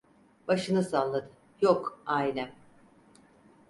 Başını 0.47 0.83
salladı: 0.83 1.29
"Yok… 1.61 2.01
Ailem!" 2.05 2.51